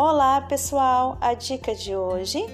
Olá, 0.00 0.40
pessoal! 0.42 1.18
A 1.20 1.34
dica 1.34 1.74
de 1.74 1.96
hoje 1.96 2.46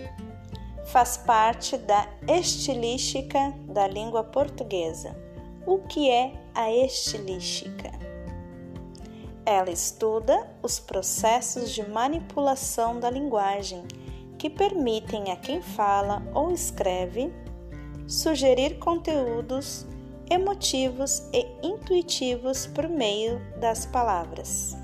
faz 0.87 1.19
parte 1.19 1.77
da 1.77 2.09
estilística 2.27 3.53
da 3.69 3.87
língua 3.87 4.25
portuguesa. 4.25 5.15
O 5.67 5.81
que 5.81 6.09
é 6.09 6.33
a 6.55 6.73
estilística? 6.73 7.91
Ela 9.45 9.71
estuda 9.71 10.57
os 10.63 10.81
processos 10.81 11.71
de 11.73 11.87
manipulação 11.87 12.99
da 12.99 13.11
linguagem 13.11 13.85
que 14.39 14.49
permitem 14.49 15.31
a 15.31 15.37
quem 15.37 15.61
fala 15.61 16.23
ou 16.33 16.51
escreve 16.51 17.31
sugerir 18.09 18.79
conteúdos 18.79 19.87
emotivos 20.31 21.23
e 21.31 21.47
intuitivos 21.63 22.65
por 22.65 22.89
meio 22.89 23.39
das 23.61 23.85
palavras. 23.85 24.83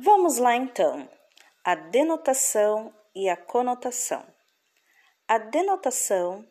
Vamos 0.00 0.38
lá 0.38 0.54
então. 0.54 1.10
A 1.64 1.74
denotação 1.74 2.94
e 3.16 3.28
a 3.28 3.36
conotação. 3.36 4.24
A 5.26 5.38
denotação 5.38 6.48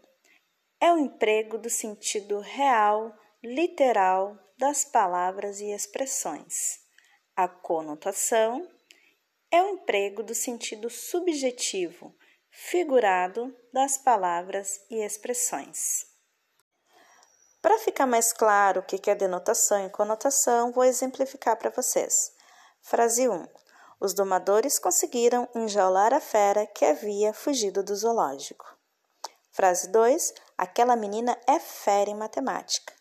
é 0.82 0.92
o 0.92 0.98
emprego 0.98 1.58
do 1.58 1.70
sentido 1.70 2.42
real, 2.42 3.16
literal 3.42 4.38
das 4.58 4.84
palavras 4.84 5.62
e 5.62 5.72
expressões. 5.72 6.82
A 7.38 7.48
conotação 7.48 8.70
é 9.50 9.64
o 9.64 9.70
emprego 9.70 10.24
do 10.24 10.36
sentido 10.36 10.90
subjetivo, 10.90 12.14
figurado 12.52 13.56
das 13.72 13.98
palavras 13.98 14.78
e 14.92 14.96
expressões. 14.96 16.06
Para 17.62 17.78
ficar 17.80 18.08
mais 18.08 18.34
claro 18.34 18.82
o 18.82 18.84
que 18.84 19.10
é 19.10 19.16
denotação 19.16 19.86
e 19.86 19.90
conotação, 19.90 20.74
vou 20.74 20.84
exemplificar 20.84 21.56
para 21.56 21.70
vocês. 21.70 22.36
Frase 22.90 23.28
1. 23.28 23.46
Os 24.00 24.14
domadores 24.14 24.80
conseguiram 24.80 25.46
enjaular 25.54 26.14
a 26.14 26.22
fera 26.22 26.66
que 26.66 26.86
havia 26.86 27.34
fugido 27.34 27.84
do 27.84 27.94
zoológico. 27.94 28.66
Frase 29.52 29.90
2. 29.90 30.34
Aquela 30.58 30.96
menina 30.96 31.38
é 31.46 31.60
fera 31.60 32.10
em 32.10 32.16
matemática. 32.16 32.94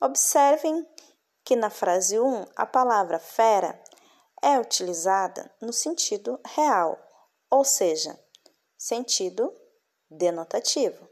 Observem 0.00 0.88
que 1.44 1.54
na 1.54 1.68
frase 1.68 2.18
1 2.18 2.46
a 2.56 2.64
palavra 2.64 3.18
fera 3.18 3.78
é 4.40 4.58
utilizada 4.58 5.54
no 5.60 5.70
sentido 5.70 6.40
real, 6.46 6.98
ou 7.50 7.62
seja, 7.62 8.18
sentido 8.74 9.54
denotativo. 10.10 11.06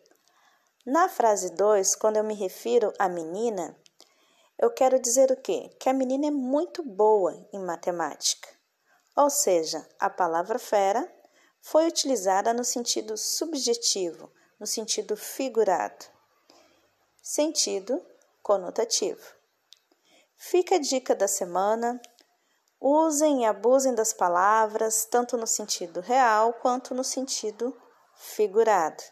Na 0.87 1.11
frase 1.11 1.50
2, 1.50 1.95
quando 1.97 2.17
eu 2.17 2.25
me 2.25 2.33
refiro 2.33 2.91
à 2.98 3.06
menina, 3.06 3.78
eu 4.59 4.70
quero 4.70 4.98
dizer 4.98 5.31
o 5.31 5.37
quê? 5.37 5.70
Que 5.78 5.89
a 5.89 5.92
menina 5.92 6.27
é 6.27 6.31
muito 6.31 6.83
boa 6.83 7.47
em 7.53 7.61
matemática. 7.61 8.48
Ou 9.17 9.31
seja, 9.31 9.89
a 9.98 10.11
palavra 10.11 10.59
fera 10.59 11.09
foi 11.61 11.87
utilizada 11.87 12.53
no 12.53 12.65
sentido 12.65 13.17
subjetivo, 13.17 14.33
no 14.59 14.67
sentido 14.67 15.17
figurado. 15.17 16.06
Sentido 17.23 18.05
conotativo. 18.42 19.23
Fica 20.37 20.77
a 20.77 20.78
dica 20.78 21.15
da 21.15 21.28
semana. 21.28 22.00
Usem 22.81 23.43
e 23.43 23.47
abusem 23.47 23.95
das 23.95 24.12
palavras, 24.12 25.05
tanto 25.05 25.37
no 25.37 25.47
sentido 25.47 26.00
real 26.00 26.55
quanto 26.55 26.95
no 26.95 27.05
sentido 27.05 27.77
figurado. 28.15 29.03